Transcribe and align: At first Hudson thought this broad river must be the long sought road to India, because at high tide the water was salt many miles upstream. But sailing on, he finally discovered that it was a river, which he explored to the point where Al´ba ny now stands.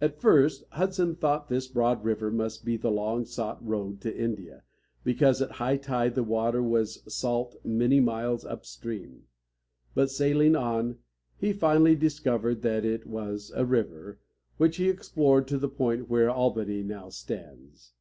At 0.00 0.18
first 0.22 0.64
Hudson 0.70 1.16
thought 1.16 1.50
this 1.50 1.68
broad 1.68 2.02
river 2.02 2.30
must 2.30 2.64
be 2.64 2.78
the 2.78 2.90
long 2.90 3.26
sought 3.26 3.62
road 3.62 4.00
to 4.00 4.16
India, 4.18 4.62
because 5.04 5.42
at 5.42 5.50
high 5.60 5.76
tide 5.76 6.14
the 6.14 6.22
water 6.24 6.62
was 6.62 7.02
salt 7.14 7.56
many 7.62 8.00
miles 8.00 8.46
upstream. 8.46 9.24
But 9.94 10.10
sailing 10.10 10.56
on, 10.56 11.00
he 11.36 11.52
finally 11.52 11.94
discovered 11.94 12.62
that 12.62 12.86
it 12.86 13.06
was 13.06 13.52
a 13.54 13.66
river, 13.66 14.18
which 14.56 14.78
he 14.78 14.88
explored 14.88 15.46
to 15.48 15.58
the 15.58 15.68
point 15.68 16.08
where 16.08 16.28
Al´ba 16.30 16.66
ny 16.66 16.80
now 16.80 17.10
stands. 17.10 17.92